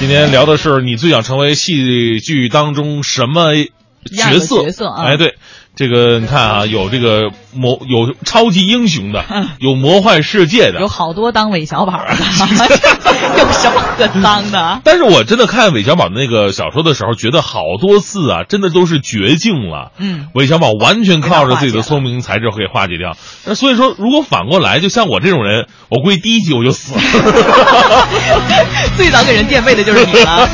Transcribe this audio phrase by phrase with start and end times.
[0.00, 4.62] 今天聊的是你最想成为戏剧当中什么角色？
[4.62, 5.36] 角色啊哎，对，
[5.76, 10.88] 这个你看啊，有这个魔有超级英雄的，嗯有魔幻世界的有。
[10.88, 14.80] 好多当韦小宝的， 有什么可当的？
[14.84, 19.92] 但是我真的看韦小宝的那个小说的时候，觉得好多次啊，真的都是绝境了。
[19.98, 23.16] 嗯，韦小宝完全靠着自己的聪明才智给化解掉。
[23.46, 27.00] 那所以说，如果反过来，就像我这种人，我估计第一集我就死了。
[28.98, 30.48] 最早给人垫背的就是你了。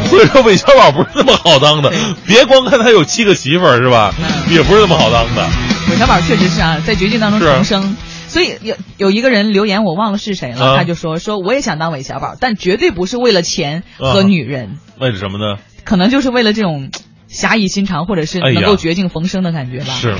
[0.10, 1.92] 所以说，韦小宝不是那么好当的。
[2.26, 5.46] 别光看他有七个媳妇儿是吧，嗯也不是那么好当的。
[5.90, 7.96] 韦小宝确实是啊，在绝境当中重生。
[8.28, 15.58] 所以有有一个人留言，我忘了是谁了，啊他就说说我也想当韦小宝，但绝对不是为了钱和女人，为了什么呢？
[15.84, 16.90] 可能就是为了这种
[17.28, 19.94] 侠义心肠，或者是能够绝境逢生的感觉吧。
[20.00, 20.14] 是。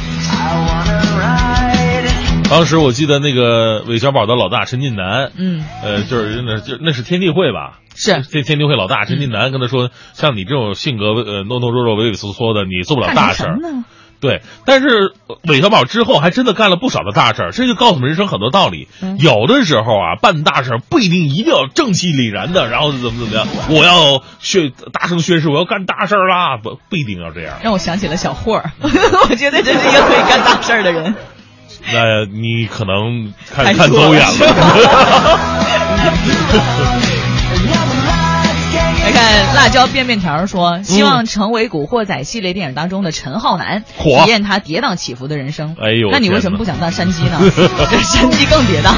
[2.52, 7.78] 当时我记得那个韦小宝的老大陈近南，嗯，呃，就是那就那是天地会吧？
[7.94, 13.56] 是这天地会老大陈近南跟他说，像你这种性格呃懦懦弱弱、畏畏缩缩的，你做不了大事儿？
[14.20, 18.86] 对，但是呃韦小宝之后还真的干了不少的大事儿，这就告诉我们人生很多道理。
[19.00, 27.60] 嗯有的时候啊，办大事儿不一定一定要正气凛然的，然后怎么怎么样，我要宣大声宣誓我要干大事儿啦，不不一定要这样。
[27.62, 31.14] 让我想起了小霍儿， 我觉得这是一个可以干大事儿的人。
[31.92, 35.38] 那你可能看看走眼错了了。
[39.04, 45.76] 来 看辣椒变面条说，希望成为《古惑仔》系列电影当中的陈浩南，嚯体验他跌宕起伏的人生。
[45.80, 47.38] 哎呦那你为什么不想当山鸡呢？
[47.90, 48.94] 这山鸡更跌宕。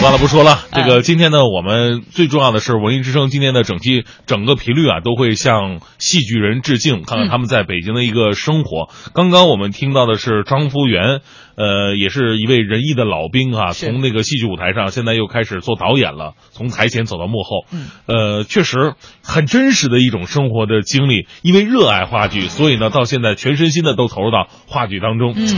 [0.00, 0.58] 算了，不说了。
[0.70, 8.88] 哎这个今天呢，我们最重要的是文艺之声今天的整期整个频率啊，都会向戏剧人致敬，看看他们在北京的一个生活。
[9.14, 11.20] 刚刚我们听到的是张福元，
[11.60, 17.66] 呃，也是一位仁义的老兵啊，从那个戏剧舞台上，现在又开始做导演了，从台前走到幕后。
[17.70, 21.26] 嗯呃，确实很真实的一种生活的经历。
[21.42, 25.34] 因为热爱话剧，所以呢，到现在全身心的都投入到话剧当中。
[25.36, 25.56] 嗯，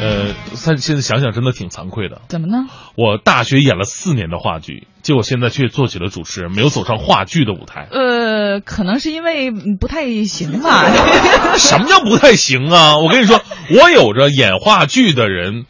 [0.00, 2.22] 呃，现现在想想真的挺惭愧的。
[2.28, 2.68] 怎么呢？
[2.94, 7.88] 我大学演了四年的话剧，结果现在却做起了主持人，没有走上话剧的舞台。
[7.90, 10.86] 呃，可能是因为嗯不太行吧。
[11.58, 12.98] 什么叫不太行啊？
[12.98, 15.66] 我跟你说，我有着演话剧的人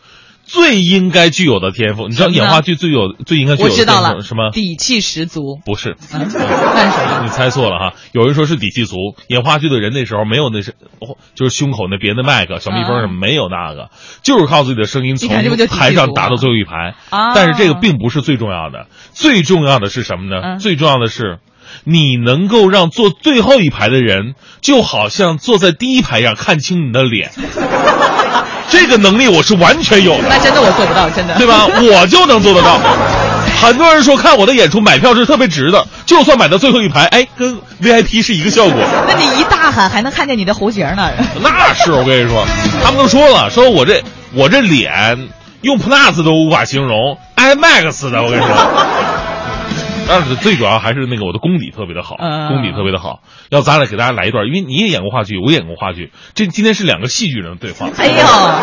[0.53, 2.09] 最应该具有的天赋。
[2.09, 4.51] 你知道演话剧最有最应该具有的我知道了天赋，什么？
[4.51, 5.59] 底气十足。
[5.65, 5.97] 不是？
[7.23, 7.95] 你猜错了哈。
[8.13, 8.97] 有人说是底气足，
[9.29, 13.89] 演话剧的人那时候没有那是，哦就是胸口那别的麦克、小蜜蜂什么没有那个，
[14.23, 15.31] 就是靠自己的声音从
[15.69, 16.95] 台上打到最后一排。
[17.09, 20.43] 啊但是这个并不是最重要的，最重要的是什么呢？
[20.45, 21.39] 嗯最重要的是。
[21.85, 27.31] 你能够让坐最后一排的人，就好像坐在第一排一样看清你的脸，
[28.71, 30.25] 这个能力我是完全有的。
[30.29, 31.35] 那真的我做不到，真的。
[31.37, 31.67] 对吧？
[31.81, 32.81] 我就能做得到。
[33.61, 38.75] 很多人说看我的演出买票是特别值的，就算买到最后一排，哎，跟 VIP 是一个效果。
[39.07, 41.11] 那你一大喊，还能看见你的喉结呢。
[41.41, 42.45] 那是我跟你说，
[42.83, 44.03] 他们都说了，说我这
[44.33, 45.29] 我这脸
[45.61, 48.57] 用 Plus 都无法形容，IMAX 的，我跟你说。
[50.09, 53.23] 但是最主要还是那个我的功底特别的好，嗯功底特别的好。
[53.51, 57.89] 要咱俩给大家来一段，因为你也演过话剧，我也演过话剧，这今天是两个戏剧人的对话。
[57.97, 58.13] 哎呦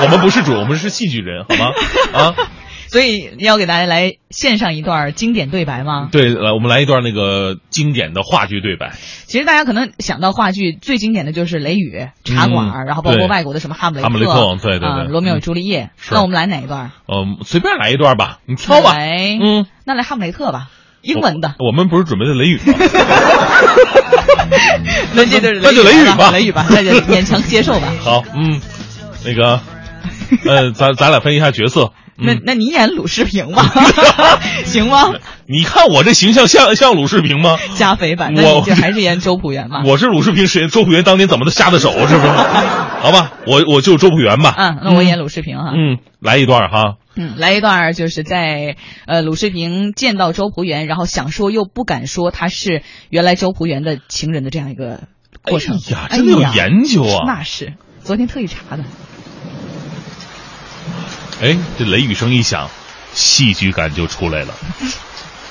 [0.04, 1.72] 我们不是主，我们是戏剧人，好吗？
[2.14, 2.36] 啊。
[2.90, 6.10] 所以你要给大家来献上一段经典对白吗？
[6.12, 8.94] 对，来，我们来一段那个经典的话剧对白。
[9.28, 11.96] 其实大家可能想到话剧最经典的就是《雷雨》
[12.36, 16.90] 《茶馆》嗯然后包括外国的什么《哈姆雷特》哈姆雷特对对对啊罗密欧与朱丽叶》是那我们来哪一段？
[17.08, 18.96] 嗯，随便来一段吧，你挑吧。
[18.98, 20.70] 来，嗯，那来《哈姆雷特》吧，
[21.02, 21.56] 英文的。
[21.60, 21.72] 我。
[21.72, 22.74] 们不是准备的雷雨吗？
[25.14, 27.88] 那这就是那就雷雨吧雷雨吧， 那就勉强接受吧。
[28.04, 28.60] 好，嗯，
[29.26, 29.62] 那个，
[30.46, 31.92] 呃，咱咱俩分一下角色。
[32.22, 33.64] 那嗯，那你演鲁世平吧，
[34.66, 35.14] 行吗？
[35.48, 37.58] 你看我这形象像像鲁世平吗？
[37.76, 39.84] 加肥版，那我你就还是演周朴园吧。
[39.86, 40.68] 我是鲁世平，谁？
[40.68, 41.92] 周朴园当年怎么的下的手？
[42.10, 42.28] 是不是？
[42.28, 44.54] 好吧，我我就周朴园吧。
[44.58, 45.72] 嗯，那我演鲁世平哈。
[45.74, 46.96] 嗯，来一段哈。
[47.16, 55.02] 嗯，来一段儿就是在呃鲁世平见到周朴园，然后想说又不敢说他是原来周朴园的情人的这样一个
[55.42, 55.78] 过程。
[55.78, 57.24] 哎呀，真的有研究啊！
[57.26, 57.74] 那是
[58.04, 58.84] 昨天特意查的。
[61.42, 62.70] 哎，这雷雨声一响，
[63.14, 64.54] 戏剧感就出来了。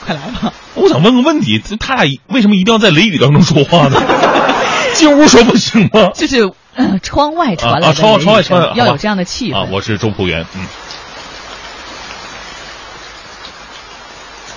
[0.01, 0.53] 快来吧！
[0.75, 4.01] 我想问个问题，这他俩为什么一定要在雷雨当中说话呢？
[4.95, 6.11] 进屋说不行吗？
[6.15, 9.57] 就是呃窗外传来的啊啊窗外窗外传来要有这样的气氛。
[9.57, 10.65] 啊，我是周朴园，嗯。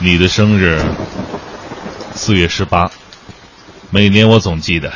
[0.04, 0.84] 你的生日
[2.16, 2.90] 四月十八，
[3.92, 4.92] 每年我总记得，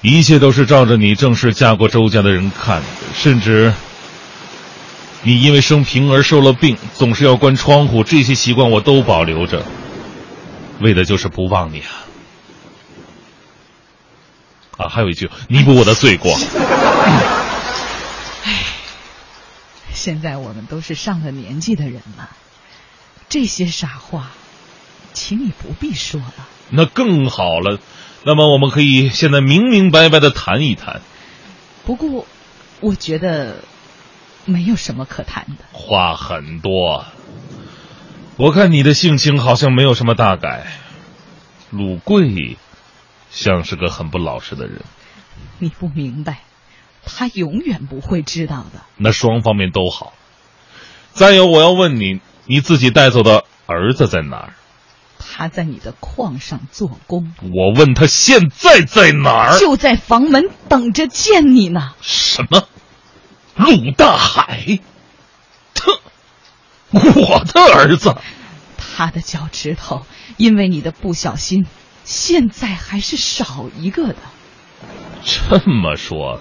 [0.00, 2.82] 一切都是照着你正式嫁过周家的人看，
[3.14, 3.74] 甚至
[5.22, 9.62] 你因为生平而受了病，总是要关窗户，这些习惯我都保留着。
[10.80, 12.08] 为的就是不忘你啊！
[14.78, 16.34] 啊，还有一句，弥补我的罪过。
[18.42, 18.64] 唉，
[19.92, 22.30] 现在我们都是上了年纪的人了，
[23.30, 24.32] 这些傻话，
[25.14, 26.48] 请你不必说了。
[26.68, 27.78] 那更好了，
[28.24, 31.00] 那么我们可以现在明明白白的谈一谈。
[31.86, 32.26] 不过，
[32.80, 33.62] 我觉得
[34.44, 35.64] 没有什么可谈的。
[35.72, 37.06] 话很多，
[38.36, 40.66] 我看你的性情好像没有什么大改。
[41.70, 42.56] 鲁贵，
[43.30, 44.82] 像是个很不老实的人。
[45.60, 46.40] 你不明白，
[47.04, 48.82] 他永远不会知道的。
[48.96, 50.14] 那双方面都好。
[51.12, 54.54] 再有，我要问你，你自己带走的儿子在哪儿？
[55.20, 57.32] 他在你的矿上做工。
[57.42, 59.58] 我问他现在在哪儿？
[59.60, 61.92] 就在房门等着见你呢。
[62.00, 62.66] 什么？
[63.54, 64.80] 陆大海？
[65.74, 65.92] 他，
[66.90, 68.16] 我的儿子？
[68.76, 70.04] 他的脚趾头，
[70.36, 71.66] 因为你的不小心，
[72.02, 74.16] 现在还是少一个的。
[75.22, 76.40] 这么说，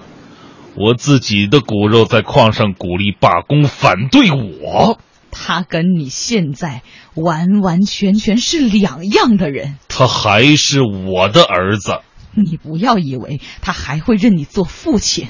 [0.75, 4.99] 我自己的骨肉在矿上鼓励罢工，反对我。
[5.31, 6.81] 他跟你现在
[7.15, 9.77] 完完全全是两样的人。
[9.87, 12.01] 他还是我的儿子。
[12.31, 15.27] 你不要以为他还会认你做父亲。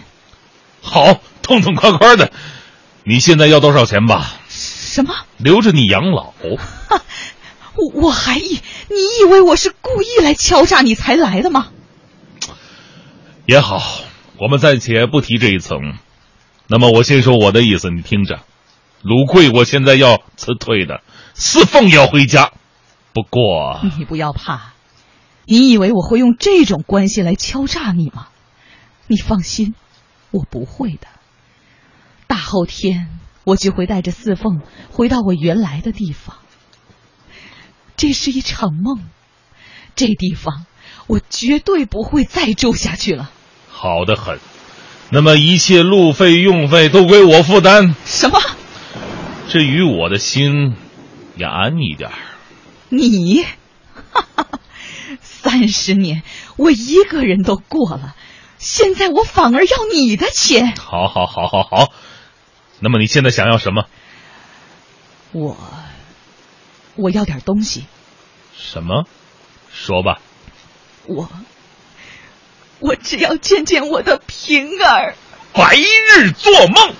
[0.81, 2.31] 好，痛痛快快的，
[3.03, 4.33] 你现在要多少钱吧？
[4.49, 5.13] 什么？
[5.37, 6.33] 留着你养老。
[6.43, 6.57] 我
[7.95, 8.59] 我还以
[8.89, 11.69] 你以为我是故意来敲诈你才来的吗？
[13.45, 13.81] 也好，
[14.37, 15.79] 我们暂且不提这一层。
[16.67, 18.41] 那么我先说我的意思，你听着。
[19.01, 21.01] 鲁贵，我现在要辞退的，
[21.33, 22.51] 四凤也要回家。
[23.13, 24.73] 不过你不要怕，
[25.45, 28.27] 你以为我会用这种关系来敲诈你吗？
[29.07, 29.73] 你放心，
[30.31, 31.07] 我不会的。
[32.27, 34.61] 大后天我就会带着四凤
[34.91, 36.35] 回到我原来的地方。
[37.97, 39.09] 这是一场梦，
[39.95, 40.65] 这地方
[41.07, 43.31] 我绝对不会再住下去了。
[43.71, 44.39] 好的很，
[45.09, 47.95] 那么一切路费用费都归我负担。
[48.05, 48.39] 什么？
[49.49, 50.75] 至于我的心，
[51.35, 52.15] 也安一点儿。
[52.89, 53.43] 你，
[54.11, 54.47] 哈哈，
[55.21, 56.21] 三十年
[56.55, 58.15] 我一个人都过了，
[58.59, 60.75] 现在我反而要你的钱。
[60.75, 61.91] 好，好，好，好，好。
[62.79, 63.85] 那么你现在想要什么？
[65.31, 65.57] 我，
[66.95, 67.85] 我要点东西。
[68.55, 69.05] 什么？
[69.73, 70.21] 说吧。
[71.07, 71.27] 我，
[72.77, 75.15] 我只要见见我的平儿。
[75.53, 76.93] 白日做梦，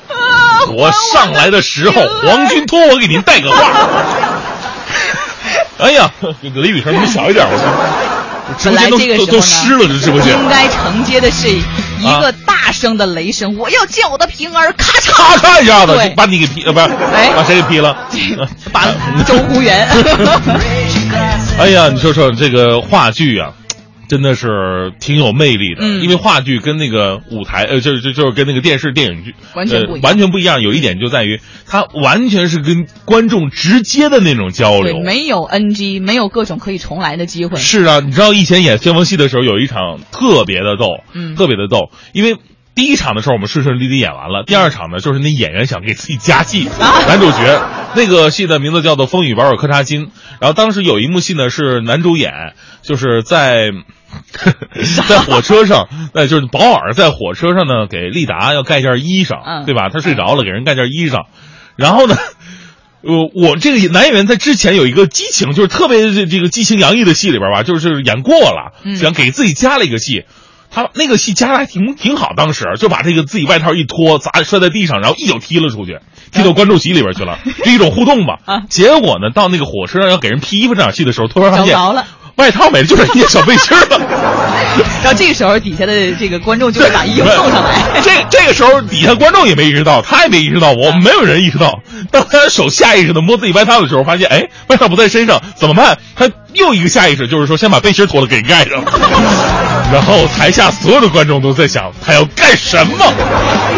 [0.75, 3.71] 我上来的时候，皇军托我给您带个话。
[5.79, 6.11] 哎呀，
[6.41, 7.57] 雷雨声，你小一点，我
[8.65, 13.55] 本来这个时候都湿了，这直播间应该承接的是一个大声的雷声。
[13.57, 17.95] 我要见我的平儿，咔嚓咔嚓一下子就把你给劈，呃，不是，哎，把谁给劈了？
[18.73, 18.87] 把
[19.25, 19.87] 周湖源。
[21.57, 23.51] 哎呀，你说说这个话剧啊。
[24.09, 30.01] 真的是挺有魅力的，因为话剧跟那个舞台，呃，就是就就是跟那个电视电影剧完全不一样。
[30.01, 37.59] 完全不一样，有一点就在于它完全是跟观众直接的那种交流，没有 NG，没有各种可以重来的机会。
[37.59, 42.35] 是啊，你知道以前演先锋戏的时候，有一场特别的逗，嗯，特别的逗，因为
[42.73, 46.67] 第一场的时候我们顺顺利利演完了，第二场呢就是那演员想给自己加戏，
[47.07, 47.61] 男主角
[47.95, 50.07] 那个戏的名字叫做《风雨保尔柯察金》，
[50.41, 52.31] 然后当时有一幕戏呢是男主演
[52.81, 53.69] 就是在。
[55.07, 59.89] 在火车上，那就是保尔在火车上呢，给利达要盖件衣裳，对吧？
[59.89, 61.25] 他睡着了，给人盖件衣裳。
[61.75, 62.16] 然后呢，
[63.01, 70.25] 呃，我这个男演员在之前有一个激情，就是特别这这个激情洋溢的戏里边吧，就是演过了，想给自己加了一个戏。
[70.71, 75.97] 他那个戏加的还挺挺好，当时就把这个自己外套一脱，砸摔在地上，然后一脚踢了出去，
[76.31, 78.37] 踢到观众席里边去了， 是一种互动吧。
[78.69, 82.06] 结果呢，到那个火车上要给人披衣服这场戏的时候，突然发现着了。
[82.39, 83.99] 外套没了，就剩一件小背心了。
[85.04, 88.02] 然后这个时候，底下的这个观众就会把衣服送上来。
[88.04, 91.80] 这这个时候，底下观众也没意识到，他也没意识到，我们没有人意识到。
[92.11, 95.97] 当他手下意识的摸自己外套的时候，发现哎，外套不在身上，怎么办？
[96.16, 98.83] 他又一个下意识就是说，先把背心脱了给盖上。
[99.92, 102.95] 然后台下所有的观众都在想，他要干什么？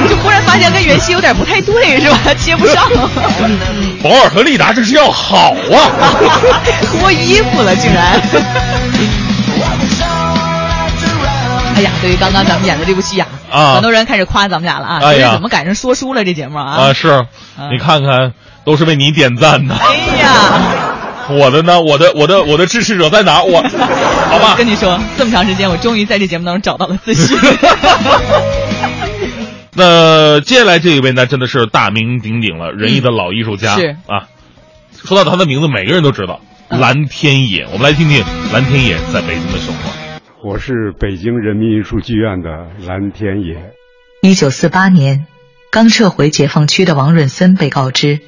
[0.10, 2.18] 就忽然发现跟原先有点不太对，是吧？
[2.34, 2.90] 接不上。
[4.04, 5.78] 保尔和利达这是要好啊！
[6.92, 8.22] 脱衣服了，竟然。
[11.76, 15.00] 哎呀，对于刚刚咱们演的这部戏啊，啊，很多人开始夸咱们俩了啊。
[15.02, 16.24] 哎呀，怎么赶上说书了？
[16.24, 16.76] 这节目啊？
[16.76, 17.26] 啊，是，
[17.72, 18.34] 你看看，
[18.66, 19.76] 都是为你点赞的。
[19.76, 20.60] 哎呀，
[21.30, 21.82] 我的呢？
[21.82, 23.44] 我的我的我的支持者在哪？
[23.44, 23.62] 我，
[24.30, 24.56] 好吧。
[24.58, 27.38] 跟你说，这么长时间，我终于在这节目当中找到了自信。
[29.74, 33.76] 那接下来这一位呢，真的是大名鼎鼎了，仁义的老艺术家。
[33.76, 34.28] 是啊，
[35.06, 36.42] 说到他的名字，每个人都知道。
[36.70, 37.66] 蓝天野。
[37.72, 38.24] 我们来听听
[38.54, 40.11] 蓝天野在北京的生活。
[40.44, 43.74] 我是北京人民艺术剧院的蓝天野。
[44.24, 45.28] 一九四八年，
[45.72, 48.22] 刚撤回解放区的王润森被告知，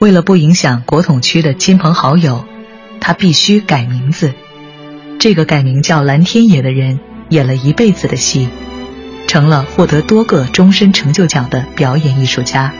[0.00, 2.44] 为了不影响国统区的亲朋好友，
[3.00, 4.34] 他必须改名字。
[5.20, 8.48] 这个改名叫蓝天野的人，演了一辈子的戏，
[9.28, 12.74] 成了获得多个终身成就奖的表演艺术家。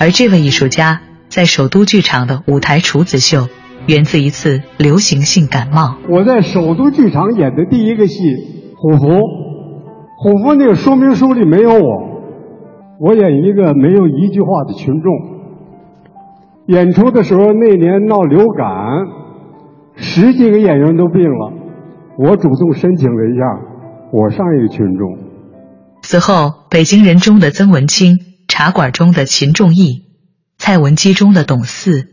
[0.00, 3.48] 而这位艺术家在首都剧场的舞台处子秀，
[3.86, 5.96] 源自一次流行性感冒。
[6.08, 8.14] 我在首都剧场演的第一个戏
[8.76, 9.06] 《虎符》，
[10.18, 11.80] 虎符那个说明书里没有我，
[13.00, 15.12] 我演一个没有一句话的群众。
[16.68, 18.66] 演出的时候那年闹流感，
[19.94, 21.52] 十几个演员都病了，
[22.18, 23.44] 我主动申请了一下，
[24.12, 25.18] 我上一个群众。
[26.02, 28.18] 此后，北京人中的曾文清。
[28.48, 30.04] 茶馆中的秦仲义，
[30.56, 32.04] 蔡文姬中的董四，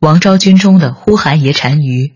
[0.00, 2.14] 王昭君中的呼韩邪单于，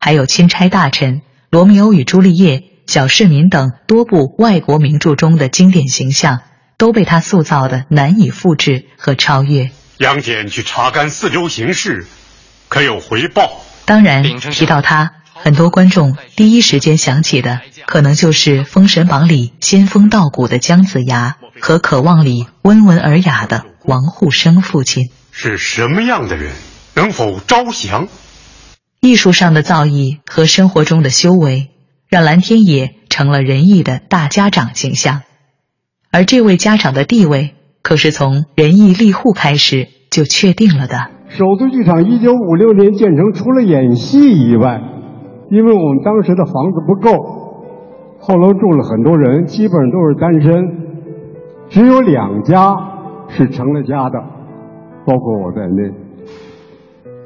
[0.00, 1.16] 还有钦差大臣
[1.50, 2.56] 《罗密欧与朱丽叶》
[2.86, 6.40] 《小市民》等多部外国名著中的经典形象，
[6.78, 9.70] 都被他塑造的难以复制和超越。
[9.98, 12.06] 杨戬去查干四周形势，
[12.68, 13.60] 可有回报？
[13.84, 21.36] 当然，提到他，很多观众第一时间想起的，可能就是《封神榜》里仙风道骨的姜子牙。
[21.60, 26.52] 和《渴望》里温文尔雅的王沪生父亲是什么样的人？
[26.98, 28.08] 能否招降？
[29.00, 31.68] 艺术上的造诣和生活中的修为，
[32.08, 35.22] 让蓝天野成了仁义的大家长形象。
[36.10, 40.96] 而这位家长的地位，可是从仁义立户开始就确定了的。
[41.28, 44.80] 首都剧场一九五六年建成，除了演戏以外，
[45.52, 47.12] 因为我们当时的房子不够，
[48.18, 50.50] 后楼住了很多人，基本上都是单身。
[51.68, 52.74] 只有两家
[53.28, 54.18] 是成了家的，
[55.06, 56.07] 包括我在内。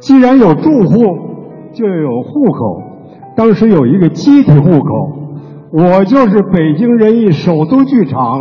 [0.03, 0.99] 既然有住户，
[1.73, 2.83] 就有户口。
[3.37, 4.91] 当时有一个集体户口，
[5.73, 8.41] 我就是北京人艺首都剧场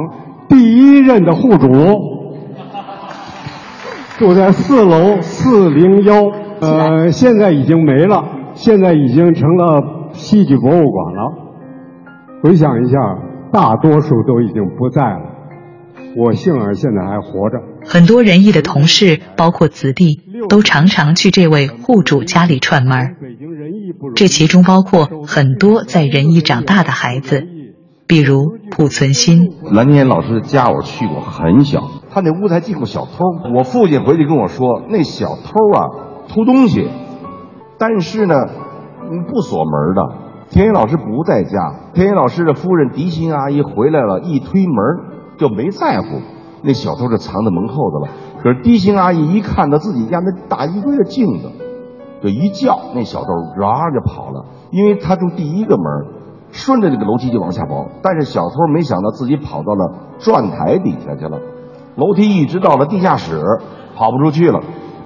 [0.50, 1.70] 第一任的户主，
[4.18, 6.16] 住在四楼四零幺。
[6.62, 8.24] 呃，现在已经没了，
[8.56, 11.34] 现在已经成了戏剧博物馆了。
[12.42, 12.98] 回想一下，
[13.52, 15.22] 大多数都已经不在了。
[16.18, 17.62] 我幸而现在还活着。
[17.86, 20.20] 很多仁义的同事，包括子弟，
[20.50, 23.16] 都常常去这位户主家里串门
[24.16, 27.44] 这其中包括很多在仁义长大的孩子，
[28.08, 29.52] 比如濮存昕。
[29.72, 33.26] 蓝天老师的家我去过，很小，他那屋子还进过小偷。
[33.56, 36.88] 我父亲回去跟我说，那小偷啊偷东西，
[37.78, 38.36] 但是呢，
[39.28, 40.02] 不锁门的。
[40.50, 45.12] 田野老师不在家，田野老师的夫人狄欣阿姨回来了，一推门。
[45.38, 46.22] 就没在乎，
[46.64, 48.10] 那小偷是藏在门后头了。
[48.42, 51.52] 可是低星阿姨一看到自己家那大衣柜的镜子，
[52.22, 53.28] 就一叫，那小偷
[53.58, 54.46] 唰就跑了。
[54.72, 55.86] 因为他住第一个门，
[56.52, 57.88] 顺着这个楼梯就往下跑。
[58.02, 61.40] 但是小偷没想到自己跑到了转台底下去了，
[61.96, 63.42] 楼梯一直到了地下室，
[63.96, 64.62] 跑不出去了。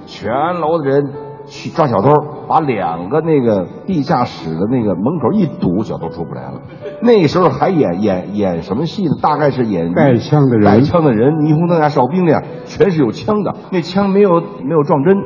[0.06, 1.25] 全楼的人。
[1.46, 2.10] 去抓小偷，
[2.48, 6.60] 把两个那个地下室的那个门口一堵，小偷出不来了。
[7.00, 9.10] 那时候还演演演什么戏呢？
[9.22, 13.54] 大概是演带枪的人，带枪的人，霓虹灯下哨兵的，全是有枪的。
[13.70, 15.16] 那枪没有没有撞针，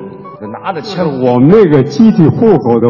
[0.63, 1.23] 拿着枪。
[1.23, 2.89] 我们那个集体户口的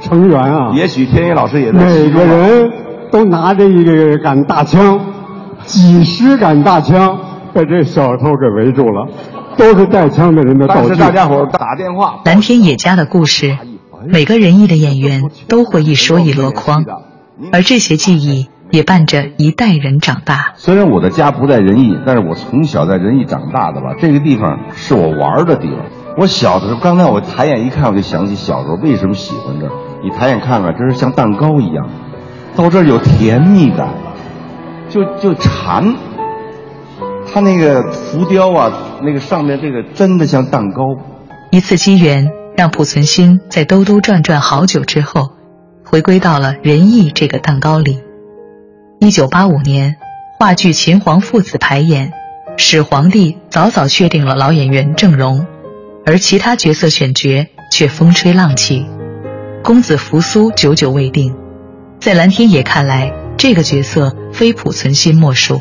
[0.00, 1.84] 成员啊，也许天一老师也在。
[1.84, 2.70] 每个人
[3.10, 4.98] 都拿着一个杆大枪，
[5.64, 7.16] 几十杆大枪，
[7.54, 9.08] 把这小偷给围住了。
[9.56, 10.94] 都是带枪的人的道具。
[10.96, 12.20] 大家伙打电话。
[12.24, 13.58] 蓝天野家的故事，
[14.06, 16.86] 每个仁义的演员都会一说一箩筐，
[17.52, 20.54] 而这些记忆也伴着一代人长大。
[20.54, 23.94] 虽然我的家不在仁义，但是我从小在仁义长大的吧。
[23.98, 25.78] 这个地方是我玩的地方。
[26.16, 29.72] 我小的时候，刚才我抬眼一看，我就想起小时候为什么喜欢这儿。
[30.02, 31.86] 你抬眼看看，这是像蛋糕一样，
[32.56, 33.88] 到这儿有甜蜜感，
[34.88, 35.96] 就就馋。
[37.32, 38.72] 他那个浮雕啊，
[39.02, 40.82] 那个上面这个真的像蛋糕。
[41.50, 45.30] 一次机缘，让濮存昕在兜兜转转好久之后，
[45.84, 48.00] 回归到了仁义这个蛋糕里。
[48.98, 49.96] 一九八五年，
[50.38, 52.12] 话剧《秦皇父子》排演，
[52.56, 55.46] 始皇帝早早确定了老演员郑容，
[56.04, 58.86] 而其他角色选角却风吹浪起。
[59.62, 61.36] 公子扶苏久久未定，
[62.00, 65.60] 在蓝天野看来，这个角色非濮存昕莫属。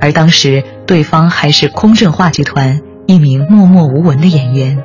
[0.00, 4.82] 而当时，对方还是空政话剧团一名默默无闻的演员，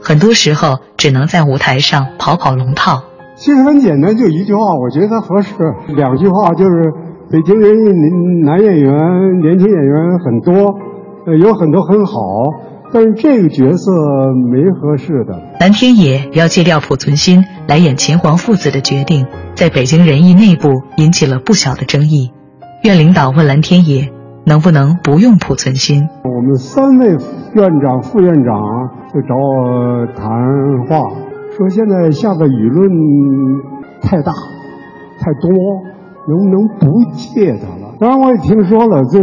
[0.00, 3.02] 很多时候只能在舞台上跑跑龙套。
[3.36, 5.52] 其实很简单，就一句话，我觉得合适。
[5.96, 6.92] 两句话就是：
[7.30, 7.74] 北京人
[8.44, 10.74] 男男演员、年轻演员很多，
[11.26, 12.20] 呃，有很多很好，
[12.92, 13.90] 但是这个角色
[14.50, 15.42] 没合适的。
[15.58, 19.26] 蓝天野要借调濮存昕来演秦皇父子的决定，
[19.56, 22.30] 在北京人艺内部引起了不小的争议。
[22.84, 24.12] 院领导问蓝天野
[24.44, 27.06] 能不能不用濮存昕，我们三位
[27.54, 28.60] 院长、副院长
[29.14, 30.26] 就找我谈
[30.88, 31.14] 话，
[31.56, 32.90] 说现在下的舆论
[34.02, 34.32] 太大、
[35.20, 35.48] 太多，
[36.26, 37.94] 能不能不借他了？
[38.00, 39.20] 当然我也听说了，这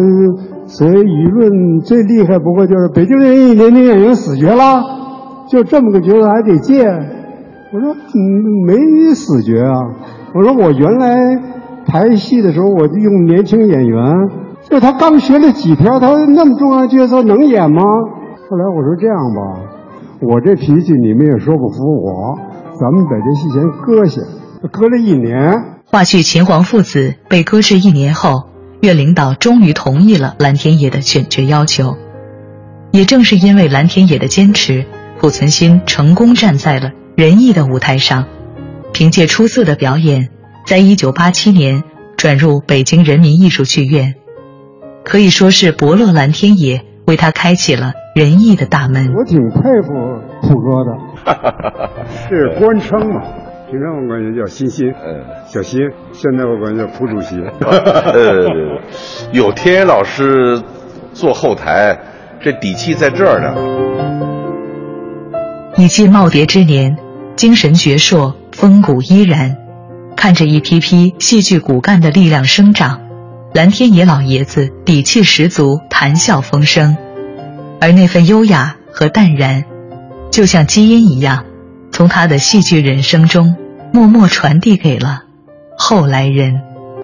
[0.67, 4.81] 所谓舆论最厉害不过就是北京人艺年轻演员死绝了，
[5.49, 6.85] 就这么个角色还得借。
[7.71, 9.75] 我说嗯，没死绝啊，
[10.33, 11.59] 我说我原来。
[11.88, 14.29] 排戏的时候，我就用年轻演员，
[14.69, 17.81] 就他刚学了几天，他那么重要角色能演吗？
[18.49, 19.61] 后来我说这样吧，
[20.21, 22.38] 我这脾气你们也说不服我，
[22.79, 24.21] 咱们把这戏先搁下，
[24.71, 25.53] 搁了一年。
[25.85, 28.43] 话剧《秦皇父子》被搁置一年后，
[28.81, 31.95] 院领导终于同意了蓝天野的选角要求。
[32.91, 34.85] 也正是因为蓝天野的坚持，
[35.19, 38.25] 濮存昕成功站在了仁义的舞台上，
[38.93, 40.29] 凭借出色的表演。
[40.65, 41.83] 在一九八七年
[42.17, 44.13] 转入北京人民艺术剧院，
[45.03, 49.13] 可以说是伯乐蓝天野为他开启了仁义的大门。
[49.15, 49.93] 我挺佩服
[50.41, 51.89] 普哥的，
[52.29, 53.21] 是官称嘛？
[53.71, 55.79] 平常我管人叫欣欣，嗯小欣。
[56.11, 57.35] 现在我管叫蒲主席。
[57.61, 58.47] 呃，
[59.31, 60.61] 有天野老师
[61.13, 61.99] 做后台，
[62.41, 63.55] 这底气在这儿呢。
[65.77, 66.97] 已近耄耋之年，
[67.35, 69.55] 精神矍铄，风骨依然。
[70.15, 72.99] 看着一批批戏剧骨干的力量生长，
[73.51, 76.95] 蓝天野老爷子底气十足，谈笑风生，
[77.81, 79.65] 而那份优雅和淡然，
[80.31, 81.45] 就像基因一样，
[81.91, 83.55] 从他的戏剧人生中
[83.91, 85.23] 默默传递给了
[85.77, 86.61] 后来人。